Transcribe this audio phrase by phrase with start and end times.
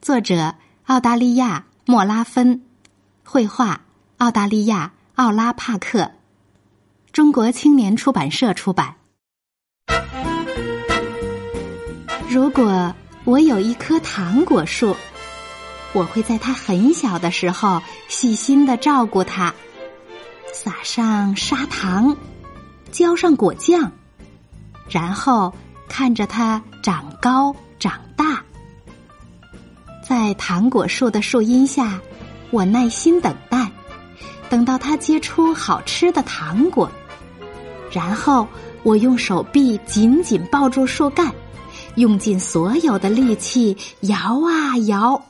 [0.00, 0.54] 作者
[0.86, 2.62] 澳大利亚莫拉芬，
[3.24, 3.80] 绘画
[4.18, 6.12] 澳大利亚奥拉帕克，
[7.12, 8.94] 中国青年出版社出版。
[12.28, 12.94] 如果
[13.24, 14.96] 我有一棵糖果树，
[15.92, 19.52] 我会在它很小的时候细心的照顾它，
[20.52, 22.16] 撒上砂糖，
[22.90, 23.90] 浇上果酱，
[24.88, 25.52] 然后。
[25.90, 28.44] 看着它长高长大，
[30.08, 32.00] 在糖果树的树荫下，
[32.50, 33.70] 我耐心等待，
[34.48, 36.90] 等到它结出好吃的糖果，
[37.92, 38.48] 然后
[38.84, 41.30] 我用手臂紧紧抱住树干，
[41.96, 45.22] 用尽所有的力气摇啊摇，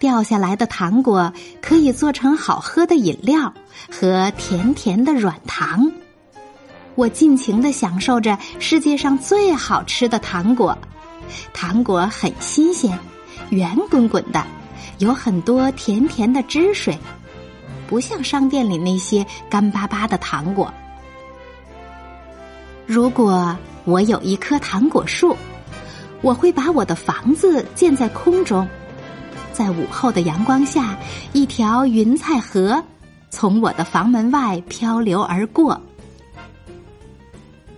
[0.00, 3.54] 掉下来的糖果可以做成好喝的饮料
[3.88, 5.92] 和甜甜的软糖。
[6.96, 10.76] 我尽情的享受着世界上最好吃的糖果，
[11.54, 12.98] 糖果很新鲜，
[13.50, 14.44] 圆滚滚的，
[14.98, 16.98] 有很多甜甜的汁水，
[17.86, 20.72] 不像商店里那些干巴巴的糖果。
[22.86, 25.36] 如果我有一棵糖果树，
[26.20, 28.66] 我会把我的房子建在空中，
[29.52, 30.96] 在午后的阳光下，
[31.32, 32.82] 一条云彩河
[33.30, 35.80] 从我的房门外漂流而过。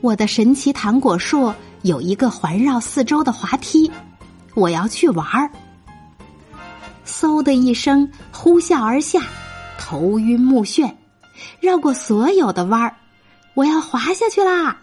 [0.00, 3.90] 我的神奇糖果树有一个环绕四周的滑梯，
[4.54, 5.50] 我要去玩儿。
[7.06, 9.20] 嗖的一声，呼啸而下，
[9.78, 10.92] 头晕目眩，
[11.60, 12.94] 绕过所有的弯儿，
[13.54, 14.76] 我要滑下去啦！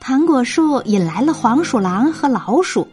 [0.00, 2.86] 糖果树引来了黄鼠狼和老鼠，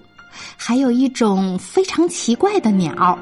[0.57, 3.17] 还有一种非常奇怪的鸟。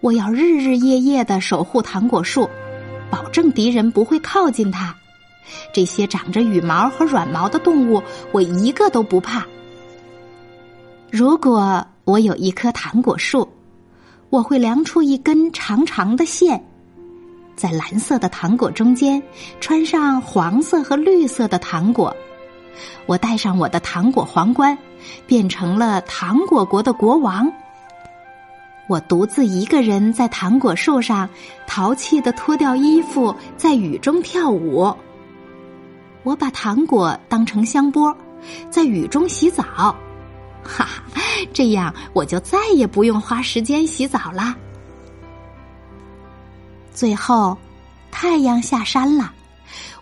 [0.00, 2.48] 我要日日夜夜的守护糖果树，
[3.10, 4.94] 保证敌人不会靠近它。
[5.72, 9.44] 这些长着羽毛和软毛的动物，我一个都不怕。
[11.10, 13.48] 如果我有一棵糖果树，
[14.30, 16.64] 我会量出一根长长的线，
[17.56, 19.20] 在蓝色的糖果中间
[19.60, 22.14] 穿上黄色和绿色的糖果。
[23.06, 24.78] 我戴上我的糖果皇冠，
[25.26, 27.52] 变成了糖果国的国王。
[28.88, 31.28] 我独自一个人在糖果树上，
[31.66, 34.94] 淘气的脱掉衣服，在雨中跳舞。
[36.22, 38.16] 我把糖果当成香波，
[38.70, 39.94] 在雨中洗澡，
[40.62, 41.22] 哈哈，
[41.52, 44.54] 这样我就再也不用花时间洗澡啦。
[46.92, 47.56] 最后，
[48.10, 49.32] 太阳下山了，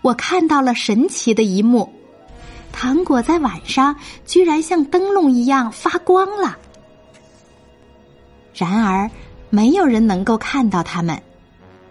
[0.01, 1.91] 我看到了神奇的一幕：
[2.71, 6.57] 糖果在晚上居然像灯笼一样发光了。
[8.53, 9.09] 然而，
[9.49, 11.21] 没有人能够看到它们，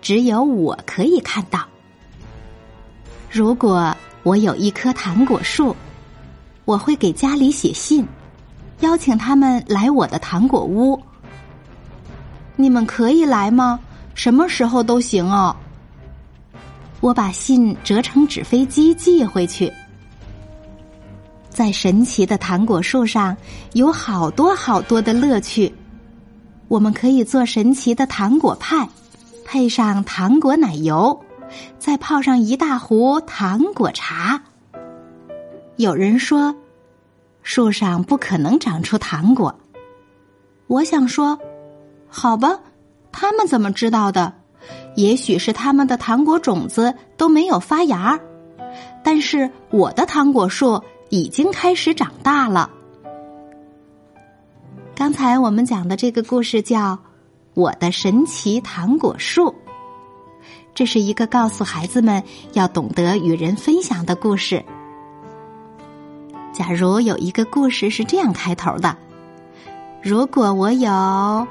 [0.03, 1.65] 只有我可以看到。
[3.31, 3.97] 如果。
[4.25, 5.75] 我有一棵糖果树，
[6.67, 8.07] 我会给家里写信，
[8.81, 11.01] 邀请他们来我的糖果屋。
[12.57, 13.79] 你们可以来吗？
[14.15, 15.55] 什么时候都行哦。
[17.01, 19.73] 我把信折成纸飞机寄回去。
[21.49, 23.37] 在神奇的糖果树上
[23.75, 25.73] 有好多好多的乐趣，
[26.67, 28.89] 我们可以做神奇的糖果派，
[29.45, 31.25] 配上糖果奶油。
[31.79, 34.43] 再泡上一大壶糖果茶。
[35.77, 36.55] 有人说，
[37.49, 39.59] 树上不可能长出糖果。
[40.67, 41.39] 我想说，
[42.07, 42.61] 好吧，
[43.11, 44.35] 他们怎么知道的？
[44.97, 48.21] 也许是他们的糖果种子都没有发芽。
[49.03, 52.71] 但是我的糖果树已经开始长大了。
[54.95, 56.97] 刚才我们讲的这个故事叫
[57.55, 59.47] 《我的神奇糖果树》。
[60.75, 62.23] 这是一个告诉孩子们
[62.53, 64.63] 要懂得与人分享的故事。
[66.59, 68.97] 假如有一个故事是这样开头的
[70.03, 71.47] ：“如果我有，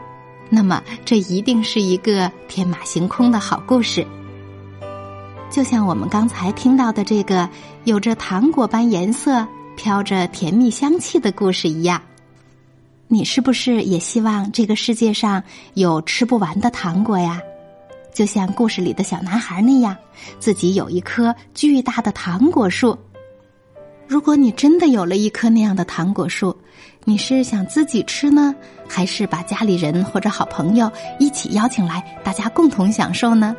[0.50, 4.06] 那么这一定是一个天马行空的好故事。”
[5.50, 7.50] 就像我们刚才听到的这个
[7.86, 12.01] 有着糖果般颜色、飘着甜蜜香气的故事一样，
[13.07, 15.42] 你是不是也希望这个世界上
[15.75, 17.39] 有吃不完的糖果呀？
[18.13, 19.95] 就像故事里的小男孩那样，
[20.38, 22.98] 自己有一棵巨大的糖果树。
[24.07, 26.56] 如果你真的有了一棵那样的糖果树，
[27.04, 28.56] 你是想自己吃呢，
[28.88, 30.89] 还是把家里人或者好朋友
[31.19, 33.56] 一起邀请来，大家共同享受呢？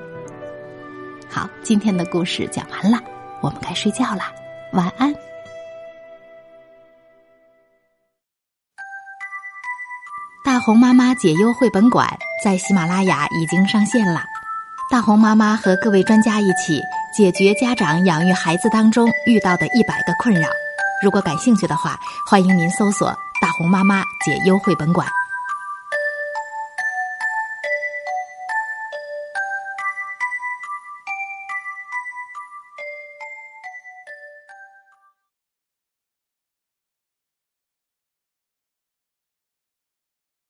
[1.29, 2.99] 好，今天的故事讲完了，
[3.43, 4.23] 我们该睡觉了，
[4.73, 5.15] 晚安。
[10.43, 12.09] 大红妈妈解忧绘本馆
[12.43, 14.23] 在喜马拉雅已经上线了，
[14.91, 16.81] 大红妈妈和各位专家一起
[17.15, 20.49] 解决家长养育孩子当中遇到的一百个困扰。
[21.03, 21.95] 如果感兴趣的话，
[22.27, 23.09] 欢迎您搜索
[23.39, 25.07] “大红妈妈解忧绘本馆”。